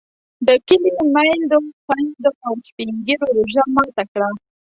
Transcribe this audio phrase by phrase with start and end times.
[0.47, 4.29] د کلي میندو، خویندو او سپین ږیرو روژه ماته کړه.